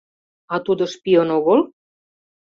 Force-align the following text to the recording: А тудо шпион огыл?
А 0.53 0.55
тудо 0.65 0.83
шпион 0.93 1.27
огыл? 1.37 1.59